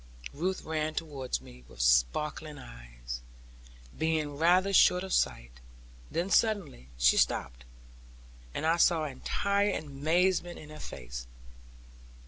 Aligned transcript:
Ruth 0.33 0.63
ran 0.63 0.95
towards 0.95 1.41
me 1.41 1.63
with 1.67 1.79
sparkling 1.79 2.57
eyes, 2.57 3.21
being 3.95 4.35
rather 4.35 4.73
short 4.73 5.03
of 5.03 5.13
sight; 5.13 5.51
then 6.09 6.31
suddenly 6.31 6.89
she 6.97 7.17
stopped, 7.17 7.65
and 8.51 8.65
I 8.65 8.77
saw 8.77 9.05
entire 9.05 9.77
amazement 9.77 10.57
in 10.57 10.71
her 10.71 10.79
face. 10.79 11.27